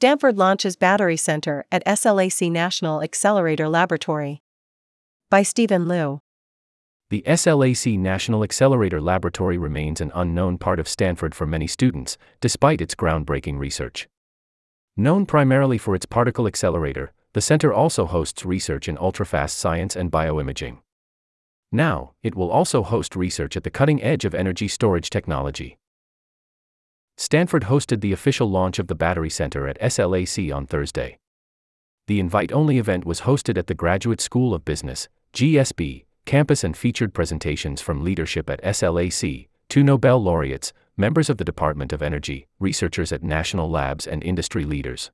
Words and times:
Stanford 0.00 0.38
launches 0.38 0.76
Battery 0.76 1.18
Center 1.18 1.66
at 1.70 1.84
SLAC 1.84 2.50
National 2.50 3.02
Accelerator 3.02 3.68
Laboratory. 3.68 4.40
By 5.28 5.42
Stephen 5.42 5.86
Liu. 5.88 6.22
The 7.10 7.22
SLAC 7.26 7.98
National 7.98 8.42
Accelerator 8.42 8.98
Laboratory 8.98 9.58
remains 9.58 10.00
an 10.00 10.10
unknown 10.14 10.56
part 10.56 10.80
of 10.80 10.88
Stanford 10.88 11.34
for 11.34 11.46
many 11.46 11.66
students, 11.66 12.16
despite 12.40 12.80
its 12.80 12.94
groundbreaking 12.94 13.58
research. 13.58 14.08
Known 14.96 15.26
primarily 15.26 15.76
for 15.76 15.94
its 15.94 16.06
particle 16.06 16.46
accelerator, 16.46 17.12
the 17.34 17.42
center 17.42 17.70
also 17.70 18.06
hosts 18.06 18.46
research 18.46 18.88
in 18.88 18.96
ultrafast 18.96 19.50
science 19.50 19.96
and 19.96 20.10
bioimaging. 20.10 20.78
Now, 21.70 22.12
it 22.22 22.34
will 22.34 22.50
also 22.50 22.82
host 22.82 23.14
research 23.14 23.54
at 23.54 23.64
the 23.64 23.70
cutting 23.70 24.02
edge 24.02 24.24
of 24.24 24.34
energy 24.34 24.66
storage 24.66 25.10
technology. 25.10 25.76
Stanford 27.20 27.64
hosted 27.64 28.00
the 28.00 28.14
official 28.14 28.48
launch 28.48 28.78
of 28.78 28.86
the 28.86 28.94
Battery 28.94 29.28
Center 29.28 29.68
at 29.68 29.78
SLAC 29.78 30.50
on 30.56 30.66
Thursday. 30.66 31.18
The 32.06 32.18
invite 32.18 32.50
only 32.50 32.78
event 32.78 33.04
was 33.04 33.20
hosted 33.20 33.58
at 33.58 33.66
the 33.66 33.74
Graduate 33.74 34.22
School 34.22 34.54
of 34.54 34.64
Business, 34.64 35.06
GSB, 35.34 36.06
campus 36.24 36.64
and 36.64 36.74
featured 36.74 37.12
presentations 37.12 37.82
from 37.82 38.02
leadership 38.02 38.48
at 38.48 38.64
SLAC, 38.64 39.48
two 39.68 39.84
Nobel 39.84 40.18
laureates, 40.18 40.72
members 40.96 41.28
of 41.28 41.36
the 41.36 41.44
Department 41.44 41.92
of 41.92 42.00
Energy, 42.00 42.46
researchers 42.58 43.12
at 43.12 43.22
national 43.22 43.68
labs, 43.68 44.06
and 44.06 44.24
industry 44.24 44.64
leaders. 44.64 45.10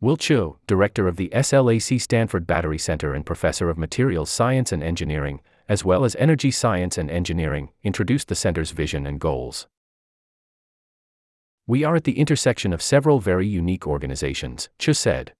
Will 0.00 0.16
Chueh, 0.16 0.56
director 0.68 1.08
of 1.08 1.16
the 1.16 1.30
SLAC 1.30 2.00
Stanford 2.00 2.46
Battery 2.46 2.78
Center 2.78 3.12
and 3.12 3.26
professor 3.26 3.70
of 3.70 3.76
materials 3.76 4.30
science 4.30 4.70
and 4.70 4.84
engineering, 4.84 5.40
as 5.68 5.84
well 5.84 6.04
as 6.04 6.14
energy 6.20 6.52
science 6.52 6.96
and 6.96 7.10
engineering, 7.10 7.70
introduced 7.82 8.28
the 8.28 8.36
center's 8.36 8.70
vision 8.70 9.04
and 9.04 9.18
goals. 9.18 9.66
We 11.70 11.84
are 11.84 11.94
at 11.94 12.02
the 12.02 12.18
intersection 12.18 12.72
of 12.72 12.82
several 12.82 13.20
very 13.20 13.46
unique 13.46 13.86
organizations, 13.86 14.68
Chueh 14.80 14.96
said. 14.96 15.34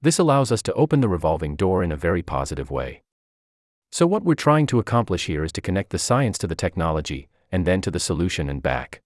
This 0.00 0.18
allows 0.18 0.50
us 0.50 0.62
to 0.62 0.72
open 0.72 1.02
the 1.02 1.10
revolving 1.10 1.56
door 1.56 1.82
in 1.82 1.92
a 1.92 2.04
very 2.06 2.22
positive 2.22 2.70
way. 2.70 3.02
So, 3.92 4.06
what 4.06 4.24
we're 4.24 4.34
trying 4.34 4.66
to 4.68 4.78
accomplish 4.78 5.26
here 5.26 5.44
is 5.44 5.52
to 5.52 5.60
connect 5.60 5.90
the 5.90 5.98
science 5.98 6.38
to 6.38 6.46
the 6.46 6.54
technology, 6.54 7.28
and 7.52 7.66
then 7.66 7.82
to 7.82 7.90
the 7.90 8.00
solution 8.00 8.48
and 8.48 8.62
back. 8.62 9.02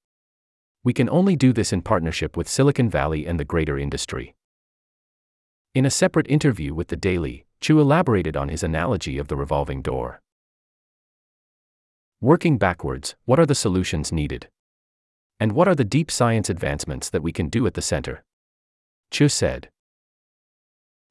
We 0.85 0.93
can 0.93 1.11
only 1.11 1.35
do 1.35 1.53
this 1.53 1.73
in 1.73 1.83
partnership 1.83 2.37
with 2.37 2.49
Silicon 2.49 2.89
Valley 2.89 3.27
and 3.27 3.41
the 3.41 3.45
greater 3.53 3.77
industry. 3.77 4.37
In 5.75 5.85
a 5.85 5.91
separate 5.91 6.29
interview 6.29 6.75
with 6.75 6.87
The 6.95 6.97
Daily, 6.97 7.45
Chueh 7.61 7.81
elaborated 7.81 8.37
on 8.37 8.51
his 8.51 8.63
analogy 8.63 9.19
of 9.19 9.27
the 9.27 9.37
revolving 9.37 9.83
door. 9.83 10.21
Working 12.21 12.57
backwards, 12.57 13.17
what 13.25 13.41
are 13.41 13.47
the 13.47 13.57
solutions 13.57 14.13
needed? 14.13 14.49
And 15.43 15.57
what 15.57 15.67
are 15.67 15.75
the 15.75 15.83
deep 15.83 16.09
science 16.09 16.49
advancements 16.49 17.11
that 17.11 17.25
we 17.25 17.33
can 17.33 17.49
do 17.49 17.67
at 17.67 17.75
the 17.75 17.83
center? 17.83 18.23
Chueh 19.11 19.29
said. 19.29 19.71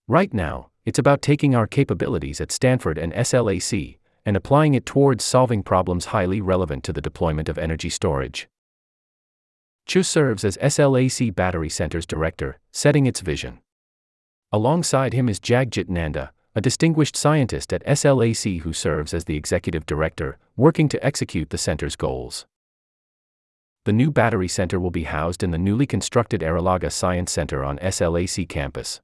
Right 0.07 0.33
now, 0.33 0.69
it's 0.85 0.97
about 0.97 1.21
taking 1.21 1.53
our 1.53 1.67
capabilities 1.67 2.39
at 2.39 2.49
Stanford 2.49 2.97
and 2.97 3.11
SLAC 3.11 3.97
and 4.25 4.37
applying 4.37 4.73
it 4.73 4.85
towards 4.85 5.25
solving 5.25 5.63
problems 5.63 6.05
highly 6.15 6.39
relevant 6.39 6.85
to 6.85 6.93
the 6.93 7.01
deployment 7.01 7.49
of 7.49 7.57
energy 7.57 7.89
storage. 7.89 8.47
Chueh 9.85 10.05
serves 10.05 10.45
as 10.45 10.57
SLAC 10.59 11.35
Battery 11.35 11.67
Center's 11.67 12.05
director, 12.05 12.57
setting 12.71 13.07
its 13.07 13.19
vision. 13.19 13.59
Alongside 14.53 15.11
him 15.11 15.27
is 15.27 15.41
Jagjit 15.41 15.89
Nanda, 15.89 16.31
a 16.55 16.61
distinguished 16.61 17.17
scientist 17.17 17.73
at 17.73 17.85
SLAC 17.85 18.61
who 18.61 18.71
serves 18.71 19.13
as 19.13 19.25
the 19.25 19.35
executive 19.35 19.85
director, 19.85 20.37
working 20.55 20.87
to 20.87 21.05
execute 21.05 21.49
the 21.49 21.57
center's 21.57 21.97
goals. 21.97 22.45
The 23.83 23.93
new 23.93 24.11
Battery 24.11 24.47
Center 24.47 24.79
will 24.79 24.91
be 24.91 25.05
housed 25.05 25.41
in 25.41 25.49
the 25.49 25.57
newly 25.57 25.87
constructed 25.87 26.41
Arrillaga 26.41 26.91
Science 26.91 27.31
Center 27.31 27.63
on 27.63 27.79
SLAC 27.79 28.47
campus. 28.47 29.01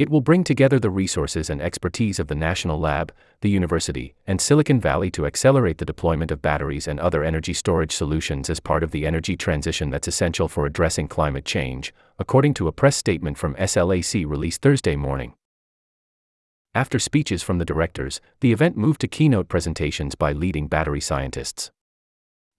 It 0.00 0.10
will 0.10 0.20
bring 0.20 0.42
together 0.42 0.80
the 0.80 0.90
resources 0.90 1.48
and 1.48 1.62
expertise 1.62 2.18
of 2.18 2.26
the 2.26 2.34
National 2.34 2.80
Lab, 2.80 3.12
the 3.40 3.48
university, 3.48 4.16
and 4.26 4.40
Silicon 4.40 4.80
Valley 4.80 5.12
to 5.12 5.26
accelerate 5.26 5.78
the 5.78 5.84
deployment 5.84 6.32
of 6.32 6.42
batteries 6.42 6.88
and 6.88 6.98
other 6.98 7.22
energy 7.22 7.52
storage 7.52 7.94
solutions 7.94 8.50
as 8.50 8.58
part 8.58 8.82
of 8.82 8.90
the 8.90 9.06
energy 9.06 9.36
transition 9.36 9.90
that's 9.90 10.08
essential 10.08 10.48
for 10.48 10.66
addressing 10.66 11.06
climate 11.06 11.44
change, 11.44 11.94
according 12.18 12.54
to 12.54 12.66
a 12.66 12.72
press 12.72 12.96
statement 12.96 13.38
from 13.38 13.54
SLAC 13.54 14.26
released 14.26 14.60
Thursday 14.60 14.96
morning. 14.96 15.34
After 16.74 16.98
speeches 16.98 17.44
from 17.44 17.58
the 17.58 17.64
directors, 17.64 18.20
the 18.40 18.50
event 18.50 18.76
moved 18.76 19.00
to 19.02 19.06
keynote 19.06 19.48
presentations 19.48 20.16
by 20.16 20.32
leading 20.32 20.66
battery 20.66 21.00
scientists. 21.00 21.70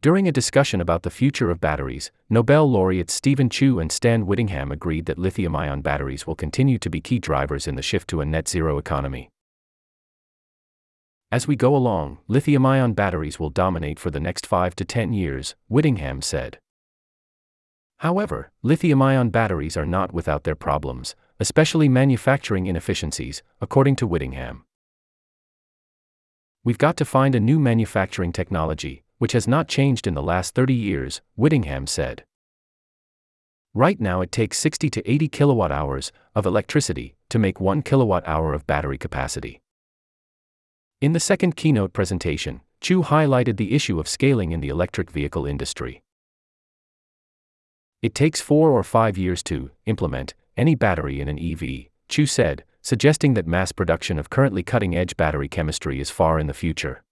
During 0.02 0.28
a 0.28 0.32
discussion 0.32 0.82
about 0.82 1.04
the 1.04 1.12
future 1.12 1.52
of 1.52 1.62
batteries, 1.62 2.12
Nobel 2.28 2.68
laureates 2.68 3.14
Stephen 3.14 3.52
Chu 3.52 3.80
and 3.80 3.92
Stan 3.92 4.26
Whittingham 4.26 4.72
agreed 4.72 5.06
that 5.06 5.20
lithium 5.20 5.56
ion 5.56 5.82
batteries 5.82 6.26
will 6.26 6.34
continue 6.34 6.80
to 6.80 6.90
be 6.90 7.00
key 7.00 7.20
drivers 7.20 7.68
in 7.68 7.76
the 7.76 7.84
shift 7.84 8.08
to 8.08 8.20
a 8.20 8.26
net 8.26 8.48
zero 8.48 8.80
economy. 8.80 9.30
As 11.32 11.48
we 11.48 11.56
go 11.56 11.76
along, 11.76 12.18
lithium 12.28 12.66
ion 12.66 12.94
batteries 12.94 13.40
will 13.40 13.52
dominate 13.52 14.00
for 14.00 14.10
the 14.10 14.20
next 14.20 14.48
5 14.48 14.76
to 14.78 14.86
10 14.86 15.14
years, 15.14 15.54
Whittingham 15.68 16.24
said. 16.24 16.58
However, 17.98 18.50
lithium 18.64 19.04
ion 19.04 19.30
batteries 19.30 19.78
are 19.78 19.86
not 19.86 20.12
without 20.12 20.46
their 20.46 20.56
problems, 20.56 21.16
especially 21.40 21.88
manufacturing 21.88 22.66
inefficiencies, 22.66 23.44
according 23.62 23.98
to 23.98 24.08
Whittingham. 24.08 24.66
We've 26.64 26.80
got 26.80 26.98
to 26.98 27.06
find 27.06 27.36
a 27.36 27.40
new 27.40 27.60
manufacturing 27.60 28.34
technology, 28.34 29.04
which 29.22 29.34
has 29.34 29.48
not 29.48 29.68
changed 29.68 30.08
in 30.08 30.16
the 30.16 30.24
last 30.24 30.56
30 30.56 30.74
years, 30.74 31.22
Whittingham 31.36 31.86
said. 31.86 32.24
Right 33.72 34.02
now 34.02 34.22
it 34.22 34.32
takes 34.32 34.58
60 34.58 34.90
to 34.90 35.08
80 35.12 35.28
kilowatt 35.28 35.72
hours 35.72 36.12
of 36.34 36.48
electricity 36.48 37.14
to 37.30 37.38
make 37.38 37.62
1 37.62 37.84
kilowatt 37.84 38.28
hour 38.28 38.52
of 38.52 38.66
battery 38.66 38.98
capacity. 38.98 39.62
In 41.02 41.14
the 41.14 41.20
second 41.20 41.56
keynote 41.56 41.94
presentation, 41.94 42.62
Chu 42.80 43.04
highlighted 43.04 43.58
the 43.58 43.76
issue 43.76 44.00
of 44.00 44.08
scaling 44.08 44.54
in 44.54 44.60
the 44.60 44.70
electric 44.70 45.12
vehicle 45.12 45.46
industry. 45.46 46.02
It 48.02 48.16
takes 48.16 48.42
4 48.42 48.72
or 48.72 48.84
5 48.84 49.20
years 49.20 49.44
to 49.44 49.70
implement 49.86 50.34
any 50.58 50.74
battery 50.74 51.22
in 51.22 51.28
an 51.28 51.38
EV, 51.38 51.92
Chu 52.10 52.26
said, 52.26 52.64
suggesting 52.82 53.36
that 53.36 53.46
mass 53.46 53.72
production 53.72 54.18
of 54.18 54.32
currently 54.32 54.64
cutting 54.64 54.96
edge 54.96 55.16
battery 55.16 55.48
chemistry 55.48 56.00
is 56.00 56.10
far 56.10 56.40
in 56.40 56.48
the 56.48 56.56
future. 56.56 57.04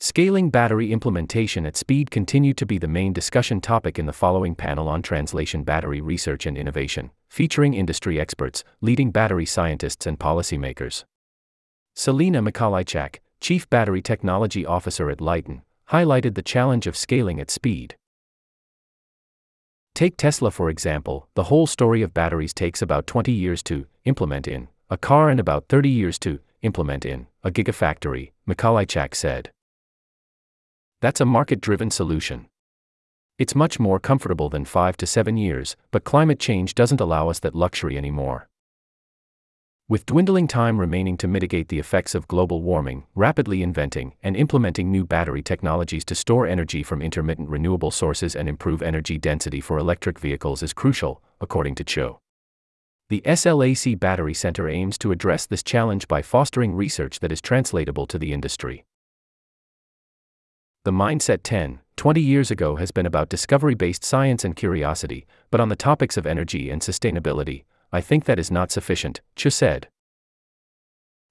Scaling 0.00 0.48
battery 0.48 0.92
implementation 0.92 1.66
at 1.66 1.76
speed 1.76 2.08
continued 2.12 2.56
to 2.56 2.64
be 2.64 2.78
the 2.78 2.86
main 2.86 3.12
discussion 3.12 3.60
topic 3.60 3.98
in 3.98 4.06
the 4.06 4.12
following 4.12 4.54
panel 4.54 4.88
on 4.88 5.02
translation 5.02 5.64
battery 5.64 6.00
research 6.00 6.46
and 6.46 6.56
innovation, 6.56 7.10
featuring 7.28 7.74
industry 7.74 8.20
experts, 8.20 8.62
leading 8.80 9.10
battery 9.10 9.44
scientists, 9.44 10.06
and 10.06 10.16
policymakers. 10.16 11.04
Celina 11.96 12.40
Mikolajczak, 12.40 13.16
Chief 13.40 13.68
Battery 13.70 14.00
Technology 14.00 14.64
Officer 14.64 15.10
at 15.10 15.18
Lyten, 15.18 15.62
highlighted 15.90 16.36
the 16.36 16.42
challenge 16.42 16.86
of 16.86 16.96
scaling 16.96 17.40
at 17.40 17.50
speed. 17.50 17.96
Take 19.96 20.16
Tesla 20.16 20.52
for 20.52 20.70
example, 20.70 21.28
the 21.34 21.44
whole 21.44 21.66
story 21.66 22.02
of 22.02 22.14
batteries 22.14 22.54
takes 22.54 22.80
about 22.80 23.08
20 23.08 23.32
years 23.32 23.64
to 23.64 23.86
implement 24.04 24.46
in 24.46 24.68
a 24.90 24.96
car 24.96 25.28
and 25.28 25.40
about 25.40 25.66
30 25.68 25.88
years 25.88 26.20
to 26.20 26.38
implement 26.62 27.04
in 27.04 27.26
a 27.42 27.50
gigafactory, 27.50 28.30
Mikolajczak 28.48 29.16
said. 29.16 29.50
That's 31.00 31.20
a 31.20 31.24
market 31.24 31.60
driven 31.60 31.92
solution. 31.92 32.46
It's 33.38 33.54
much 33.54 33.78
more 33.78 34.00
comfortable 34.00 34.48
than 34.48 34.64
5 34.64 34.96
to 34.96 35.06
7 35.06 35.36
years, 35.36 35.76
but 35.92 36.02
climate 36.02 36.40
change 36.40 36.74
doesn't 36.74 37.00
allow 37.00 37.28
us 37.28 37.38
that 37.40 37.54
luxury 37.54 37.96
anymore. 37.96 38.48
With 39.88 40.06
dwindling 40.06 40.48
time 40.48 40.80
remaining 40.80 41.16
to 41.18 41.28
mitigate 41.28 41.68
the 41.68 41.78
effects 41.78 42.16
of 42.16 42.26
global 42.26 42.62
warming, 42.62 43.04
rapidly 43.14 43.62
inventing 43.62 44.14
and 44.24 44.36
implementing 44.36 44.90
new 44.90 45.04
battery 45.04 45.40
technologies 45.40 46.04
to 46.06 46.16
store 46.16 46.48
energy 46.48 46.82
from 46.82 47.00
intermittent 47.00 47.48
renewable 47.48 47.92
sources 47.92 48.34
and 48.34 48.48
improve 48.48 48.82
energy 48.82 49.18
density 49.18 49.60
for 49.60 49.78
electric 49.78 50.18
vehicles 50.18 50.64
is 50.64 50.72
crucial, 50.72 51.22
according 51.40 51.76
to 51.76 51.84
Chu. 51.84 52.18
The 53.08 53.22
SLAC 53.24 53.98
Battery 54.00 54.34
Center 54.34 54.68
aims 54.68 54.98
to 54.98 55.12
address 55.12 55.46
this 55.46 55.62
challenge 55.62 56.08
by 56.08 56.22
fostering 56.22 56.74
research 56.74 57.20
that 57.20 57.30
is 57.30 57.40
translatable 57.40 58.08
to 58.08 58.18
the 58.18 58.32
industry. 58.32 58.84
The 60.88 60.92
mindset 60.92 61.40
10, 61.42 61.80
20 61.96 62.18
years 62.18 62.50
ago 62.50 62.76
has 62.76 62.92
been 62.92 63.04
about 63.04 63.28
discovery 63.28 63.74
based 63.74 64.02
science 64.02 64.42
and 64.42 64.56
curiosity, 64.56 65.26
but 65.50 65.60
on 65.60 65.68
the 65.68 65.76
topics 65.76 66.16
of 66.16 66.26
energy 66.26 66.70
and 66.70 66.80
sustainability, 66.80 67.64
I 67.92 68.00
think 68.00 68.24
that 68.24 68.38
is 68.38 68.50
not 68.50 68.70
sufficient, 68.70 69.20
Chueh 69.36 69.52
said. 69.52 69.88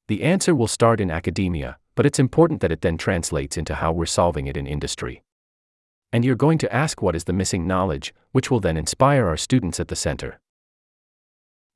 The 0.09 0.21
answer 0.21 0.53
will 0.53 0.67
start 0.67 1.01
in 1.01 1.09
academia, 1.09 1.79
but 1.95 2.05
it's 2.05 2.19
important 2.19 2.61
that 2.61 2.71
it 2.71 2.81
then 2.81 2.99
translates 2.99 3.57
into 3.57 3.73
how 3.73 3.91
we're 3.91 4.05
solving 4.05 4.45
it 4.45 4.57
in 4.57 4.67
industry. 4.67 5.23
And 6.13 6.23
you're 6.23 6.35
going 6.35 6.59
to 6.59 6.71
ask 6.71 7.01
what 7.01 7.15
is 7.15 7.23
the 7.23 7.33
missing 7.33 7.65
knowledge, 7.65 8.13
which 8.33 8.51
will 8.51 8.59
then 8.59 8.77
inspire 8.77 9.27
our 9.27 9.37
students 9.37 9.79
at 9.79 9.87
the 9.87 9.95
center. 9.95 10.39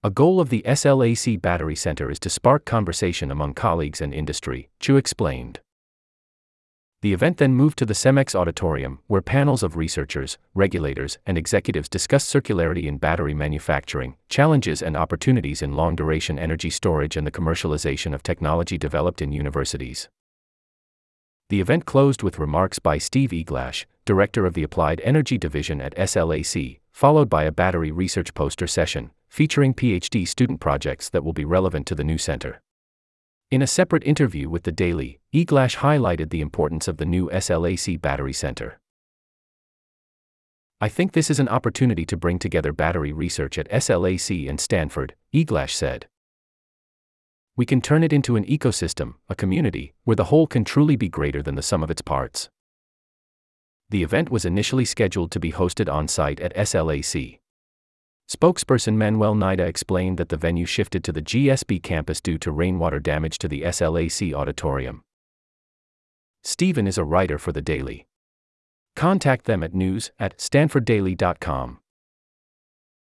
A 0.04 0.12
goal 0.12 0.40
of 0.40 0.50
the 0.50 0.62
SLAC 0.68 1.42
Battery 1.42 1.76
Center 1.76 2.12
is 2.12 2.20
to 2.20 2.30
spark 2.30 2.64
conversation 2.64 3.32
among 3.32 3.56
colleagues 3.56 4.02
and 4.02 4.14
industry, 4.14 4.70
Chueh 4.80 5.00
explained. 5.00 5.62
The 7.02 7.14
event 7.14 7.38
then 7.38 7.56
moved 7.56 7.80
to 7.80 7.86
the 7.86 7.96
CEMEX 7.96 8.36
auditorium, 8.36 9.00
where 9.08 9.24
panels 9.24 9.64
of 9.64 9.76
researchers, 9.76 10.38
regulators, 10.54 11.18
and 11.26 11.36
executives 11.36 11.90
discussed 11.90 12.32
circularity 12.32 12.84
in 12.84 13.00
battery 13.00 13.34
manufacturing, 13.34 14.18
challenges 14.30 14.84
and 14.84 14.96
opportunities 14.96 15.64
in 15.64 15.74
long 15.74 15.96
duration 15.96 16.38
energy 16.38 16.70
storage, 16.70 17.18
and 17.18 17.26
the 17.26 17.32
commercialization 17.32 18.14
of 18.14 18.22
technology 18.22 18.78
developed 18.78 19.20
in 19.20 19.32
universities. 19.32 20.10
The 21.50 21.60
event 21.60 21.86
closed 21.86 22.22
with 22.22 22.38
remarks 22.38 22.78
by 22.78 23.00
Steve 23.00 23.32
Eglash, 23.32 23.86
Director 24.06 24.46
of 24.46 24.54
the 24.54 24.64
Applied 24.64 25.02
Energy 25.04 25.40
Division 25.40 25.82
at 25.82 25.96
SLAC, 25.98 26.82
followed 26.92 27.32
by 27.32 27.46
a 27.46 27.52
battery 27.52 27.92
research 27.92 28.36
poster 28.36 28.68
session, 28.68 29.10
featuring 29.28 29.74
PhD 29.74 30.28
student 30.28 30.60
projects 30.60 31.10
that 31.10 31.24
will 31.24 31.34
be 31.34 31.46
relevant 31.46 31.88
to 31.88 31.96
the 31.96 32.04
new 32.04 32.20
center. 32.20 32.62
In 33.52 33.62
a 33.62 33.68
separate 33.68 34.06
interview 34.06 34.48
with 34.48 34.64
the 34.64 34.72
Daily, 34.72 35.20
Eglash 35.36 35.80
highlighted 35.80 36.30
the 36.30 36.40
importance 36.40 36.88
of 36.88 36.96
the 36.96 37.06
new 37.06 37.30
SLAC 37.32 38.00
Battery 38.00 38.32
Center. 38.32 38.80
I 40.80 40.88
think 40.88 41.12
this 41.12 41.30
is 41.30 41.38
an 41.38 41.50
opportunity 41.50 42.06
to 42.06 42.16
bring 42.16 42.40
together 42.40 42.72
battery 42.72 43.12
research 43.12 43.58
at 43.58 43.70
SLAC 43.70 44.50
and 44.50 44.58
Stanford, 44.58 45.16
Eglash 45.36 45.72
said. 45.72 46.08
We 47.58 47.66
can 47.66 47.82
turn 47.82 48.06
it 48.06 48.14
into 48.14 48.38
an 48.38 48.46
ecosystem, 48.46 49.16
a 49.28 49.36
community, 49.36 49.96
where 50.06 50.16
the 50.16 50.32
whole 50.32 50.48
can 50.48 50.64
truly 50.64 50.96
be 50.96 51.10
greater 51.10 51.44
than 51.44 51.56
the 51.56 51.62
sum 51.62 51.84
of 51.84 51.92
its 51.92 52.02
parts. 52.02 52.50
The 53.90 54.02
event 54.02 54.32
was 54.32 54.46
initially 54.46 54.86
scheduled 54.86 55.30
to 55.32 55.42
be 55.42 55.52
hosted 55.52 55.92
on 55.92 56.08
site 56.08 56.40
at 56.40 56.56
SLAC. 56.56 57.41
Spokesperson 58.32 58.96
Manuel 58.96 59.36
Gnida 59.36 59.68
explained 59.68 60.18
that 60.18 60.30
the 60.30 60.38
venue 60.38 60.66
shifted 60.66 61.04
to 61.04 61.12
the 61.12 61.22
GSB 61.22 61.84
campus 61.84 62.22
due 62.22 62.38
to 62.38 62.50
rainwater 62.50 62.98
damage 62.98 63.38
to 63.40 63.50
the 63.50 63.64
SLAC 63.64 64.34
auditorium. 64.34 65.04
Stephen 66.42 66.88
is 66.88 66.98
a 66.98 67.04
writer 67.04 67.38
for 67.38 67.52
The 67.52 67.62
Daily. 67.62 68.08
Contact 68.96 69.44
them 69.44 69.64
at 69.64 69.74
news 69.74 70.12
at 70.18 70.38
stanforddaily.com. 70.38 71.80